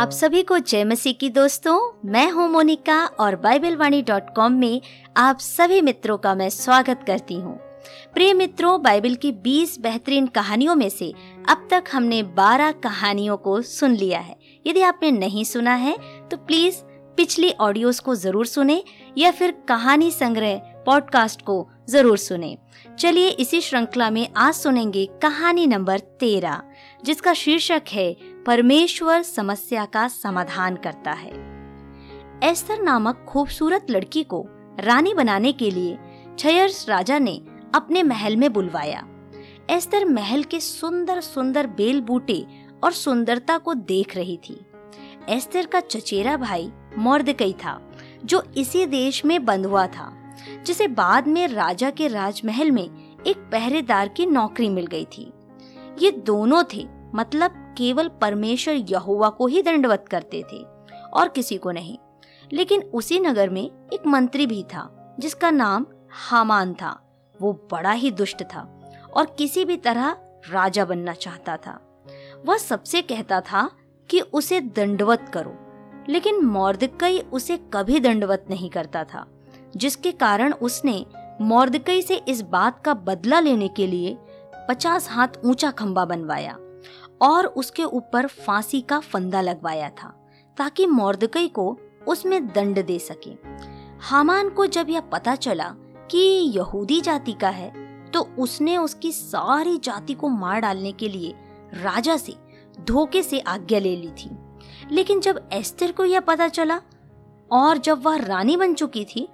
[0.00, 4.52] आप सभी को जय मसीह की दोस्तों, मैं हूँ मोनिका और बाइबल वाणी डॉट कॉम
[4.52, 4.80] में
[5.16, 7.54] आप सभी मित्रों का मैं स्वागत करती हूँ।
[8.14, 11.12] प्रिय मित्रों, बाइबल की 20 बेहतरीन कहानियों में से
[11.48, 14.36] अब तक हमने 12 कहानियों को सुन लिया है
[14.66, 15.96] यदि आपने नहीं सुना है
[16.28, 16.82] तो प्लीज़
[17.16, 18.82] पिछली ऑडियोज को ज़रूर सुने
[19.18, 20.56] या फिर कहानी संग्रह
[20.86, 22.56] पॉडकास्ट को ज़रूर सुने
[22.98, 26.62] चलिए इसी श्रृंखला में आज सुनेंगे कहानी नंबर तेरह,
[27.04, 31.30] जिसका शीर्षक है परमेश्वर समस्या का समाधान करता है।
[32.44, 34.46] एस्तर नामक खूबसूरत लड़की को
[34.80, 35.98] रानी बनाने के लिए
[36.38, 37.34] छयर्स राजा ने
[37.74, 39.02] अपने महल में बुलवाया।
[39.70, 42.46] एस्तर महल के सुंदर सुंदर बेल बूटे
[42.84, 44.60] और सुंदरता को देख रही थी।
[45.28, 47.92] एस्तर का चचेरा भाई मौर्दकई था,
[48.24, 50.12] जो इसी देश में बंद हुआ था,
[50.66, 52.88] जिसे बाद में राजा के राजमहल में
[53.26, 55.32] एक पहरेदार की नौकरी मिल गई थी।
[55.98, 60.64] ये दोनों थे मतलब केवल परमेश्वर यहोवा को ही दंडवत करते थे
[61.12, 61.98] और किसी को नहीं।
[62.52, 67.00] लेकिन उसी नगर में एक मंत्री भी था, जिसका नाम हामान था।
[67.42, 70.16] वो बड़ा ही दुष्ट था और किसी भी तरह
[70.50, 72.04] राजा बनना चाहता था।
[72.46, 73.70] वह सबसे कहता था
[74.10, 75.56] कि उसे दंडवत करो,
[76.08, 79.26] लेकिन मौर्दकई उसे कभी दंडवत नहीं करता था,
[79.76, 81.06] जिसके कारण उसने
[81.40, 84.16] मौर्दकई से इस बात का बदला लेने के लिए
[84.68, 86.58] पचास हाथ ऊँचा खंबा बनवाया।
[87.20, 90.08] और उसके ऊपर फांसी का फंदा लगवाया था,
[90.56, 91.76] ताकि मौर्दकई को
[92.08, 93.30] उसमें दंड दे सके।
[94.00, 95.68] हामान को जब यह पता चला
[96.10, 96.18] कि
[96.56, 97.70] यहूदी जाति का है
[98.10, 101.34] तो उसने उसकी सारी जाति को मार डालने के लिए
[101.74, 102.34] राजा से
[102.80, 104.30] धोखे से आज्ञा ले ली थी।
[104.90, 106.80] लेकिन जब एस्तर को यह पता चला
[107.50, 109.28] और जब वह रानी बन चुकी थी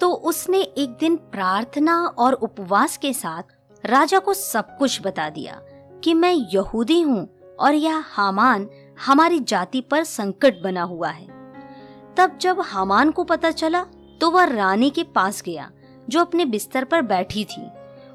[0.00, 5.60] तो उसने एक दिन प्रार्थना और उपवास के साथ राजा को सब कुछ बता दिया।
[6.04, 7.28] कि मैं यहूदी हूँ
[7.60, 8.68] और यह हामान
[9.06, 11.26] हमारी जाति पर संकट बना हुआ है।
[12.16, 13.82] तब जब हामान को पता चला
[14.20, 15.70] तो वह रानी के पास गया,
[16.08, 17.62] जो अपने बिस्तर पर बैठी थी।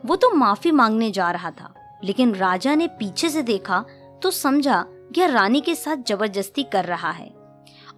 [0.05, 1.73] वो तो माफ़ी मांगने जा रहा था,
[2.03, 3.83] लेकिन राजा ने पीछे से देखा
[4.21, 4.85] तो समझा,
[5.17, 7.29] यह रानी के साथ ज़बरदस्ती कर रहा है।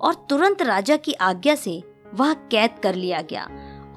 [0.01, 1.81] और तुरंत राजा की आज्ञा से
[2.13, 3.47] वह कैद कर लिया गया,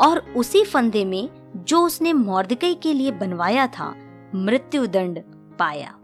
[0.00, 3.94] और उसी फंदे में जो उसने मौर्दकई के लिए बनवाया था
[4.34, 5.22] मृत्यु दंड
[5.59, 5.94] पाया।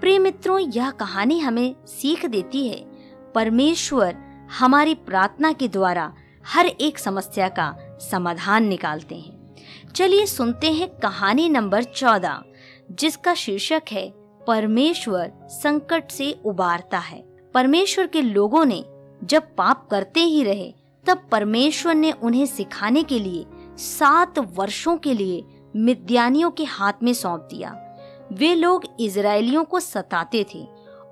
[0.00, 2.86] प्रिय मित्रों यह कहानी हमें सीख देती है।
[3.34, 4.16] परमेश्वर
[4.58, 6.14] हमारी प्रार्थना के द्वारा
[6.46, 9.54] हर एक समस्या का समाधान निकालते हैं।
[9.94, 12.42] चलिए सुनते हैं कहानी नंबर चौदह,
[12.90, 14.12] जिसका शीर्षक है,
[14.46, 17.22] परमेश्वर संकट से उबारता है।
[17.54, 18.84] परमेश्वर के लोगों ने
[19.24, 20.74] जब पाप करते ही रहे,
[21.06, 23.46] तब परमेश्वर ने उन्हें सिखाने के लिए
[23.76, 25.44] सात वर्षों के लिए
[25.76, 27.87] मिद्यानियों के हाथ में सौंप दिया।
[28.32, 30.64] वे लोग इसराइलियों को सताते थे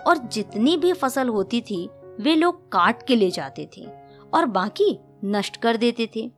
[0.07, 1.89] और जितनी भी फ़सल होती थी,
[2.21, 3.87] वे लोग काट के ले जाते थे
[4.35, 6.31] और बाकी नष्ट कर देते थे।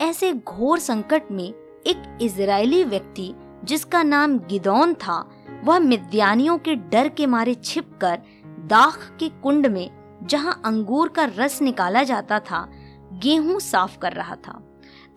[0.00, 5.30] ऐसे घोर संकट में एक इजरायली व्यक्ति, जिसका नाम गिदौन था,
[5.64, 8.18] वह मिद्यानियों के डर के मारे छिपकर
[8.66, 12.68] दाख के कुंड में, जहाँ अंगूर का रस निकाला जाता था,
[13.12, 14.62] गेहूँ साफ़ कर रहा था।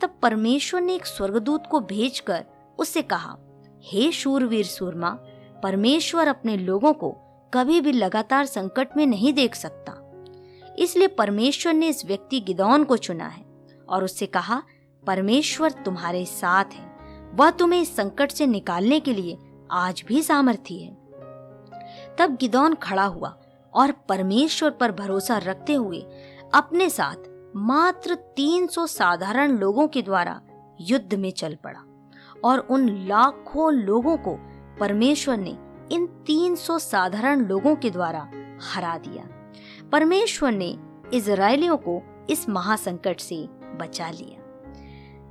[0.02, 2.46] तब परमेश्वर ने एक स्वर्गदूत को भेजकर
[2.80, 3.38] उससे कहा
[3.84, 5.10] हे शूरवीर सूरमा,
[5.64, 7.10] परमेश्वर अपने लोगों को
[7.54, 9.96] कभी भी लगातार संकट में नहीं देख सकता।
[10.80, 13.46] इसलिए परमेश्वर ने इस व्यक्ति गिदौन को चुना है
[13.90, 14.64] और उससे कहा,
[15.08, 16.96] परमेश्वर तुम्हारे साथ है।
[17.34, 19.38] वह तुम्हें इस संकट से निकालने के लिए
[19.72, 20.94] आज भी सामर्थ्य है।
[22.20, 23.38] तब गिदौन खड़ा हुआ
[23.74, 26.06] और परमेश्वर पर भरोसा रखते हुए
[26.54, 30.42] अपने साथ मात्र 300 साधारण लोगों के द्वारा
[30.82, 31.84] युद्ध में चल पड़ा।
[32.44, 34.40] और उन लाखों लोगों को
[34.80, 35.58] परमेश्वर ने
[35.92, 39.28] इन 300 साधारण लोगों के द्वारा हरा दिया।
[39.92, 40.78] परमेश्वर ने
[41.14, 44.40] इसराइलियों को इस महासंकट से बचा लिया।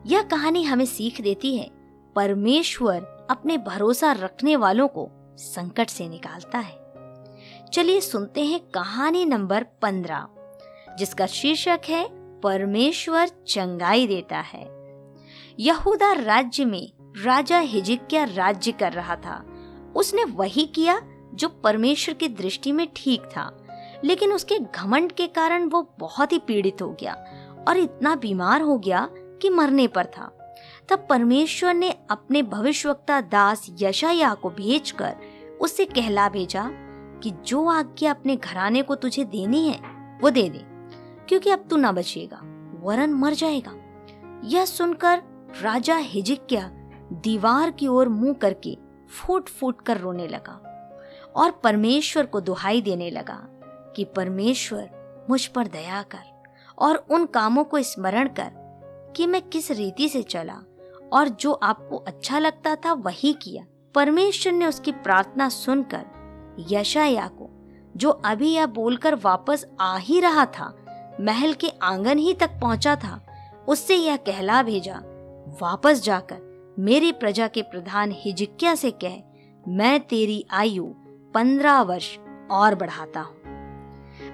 [0.06, 1.70] यह कहानी हमें सीख देती है,
[2.16, 6.78] परमेश्वर अपने भरोसा रखने वालों को संकट से निकालता है।
[7.72, 10.28] चलिए सुनते हैं कहानी नंबर पंद्रह,
[10.98, 12.08] जिसका शीर्षक है,
[12.40, 14.78] परमेश्वर चंगाई देता है।
[15.60, 16.92] यहूदा राज्य में
[17.24, 19.44] राजा हिजिकिया राज्य कर रहा था।
[19.96, 21.00] उसने वही किया
[21.34, 23.66] जो परमेश्वर की दृष्टि में ठीक था।
[24.04, 27.12] लेकिन उसके घमंड के कारण वो बहुत ही पीड़ित हो गया
[27.68, 30.54] और इतना बीमार हो गया कि मरने पर था।
[30.88, 35.16] तब परमेश्वर ने अपने भविष्यवक्ता दास यशाया को भेजकर
[35.60, 36.70] उससे कहला भेजा
[37.22, 39.80] कि जो आज्ञा अपने घराने को तुझे देनी है,
[40.22, 40.60] वो दे दे,
[41.28, 42.40] क्योंकि अब तू ना बचेगा
[42.80, 43.72] वरन मर जाएगा।
[44.44, 45.22] यह सुनकर
[45.62, 46.70] राजा हिजिकिया
[47.12, 48.78] दीवार की ओर मुँह करके
[49.10, 50.60] फूट फूट कर रोने लगा
[51.36, 53.46] और परमेश्वर को दुहाई देने लगा
[53.96, 54.90] कि परमेश्वर
[55.30, 56.42] मुझ पर दया कर
[56.78, 58.50] और उन कामों को स्मरण कर
[59.16, 60.56] कि मैं किस रीति से चला
[61.12, 63.64] और जो आपको अच्छा लगता था वही किया।
[63.94, 66.04] परमेश्वर ने उसकी प्रार्थना सुनकर
[66.70, 67.50] यशाया को,
[67.96, 70.74] जो अभी यह बोलकर वापस आ ही रहा था,
[71.20, 73.20] महल के आँगन ही तक पहुँचा था,
[73.68, 75.00] उससे यह कहला भेजा,
[75.62, 76.47] वापस जाकर
[76.80, 79.22] मेरी प्रजा के प्रधान हिजकिया से कह,
[79.68, 80.84] मैं तेरी आयु
[81.34, 82.18] पंद्रह वर्ष
[82.50, 83.36] और बढ़ाता हूँ।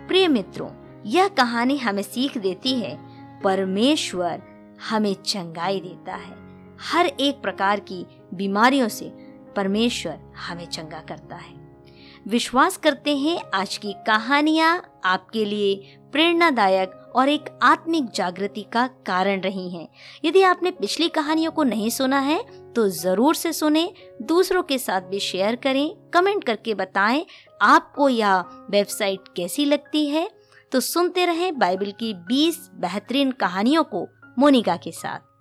[0.08, 0.70] प्रिय मित्रों,
[1.06, 2.98] यह कहानी हमें सीख देती है,
[3.40, 4.42] परमेश्वर
[4.90, 6.36] हमें चंगाई देता है।
[6.80, 9.08] हर एक प्रकार की बीमारियों से
[9.56, 10.18] परमेश्वर
[10.48, 11.64] हमें चंगा करता है।
[12.28, 19.40] विश्वास करते हैं आज की कहानियाँ आपके लिए प्रेरणादायक और एक आत्मिक जागृति का कारण
[19.40, 19.88] रही हैं।
[20.24, 22.38] यदि आपने पिछली कहानियों को नहीं सुना है
[22.76, 27.24] तो ज़रूर से सुने, दूसरों के साथ भी शेयर करें, कमेंट करके बताएँ,
[27.60, 30.28] आपको यह वेबसाइट कैसी लगती है
[30.72, 34.06] तो सुनते रहें बाइबल की 20 बेहतरीन कहानियों को
[34.38, 35.33] मोनिका के साथ